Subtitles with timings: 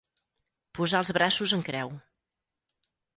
[0.79, 1.91] Posar els braços en creu.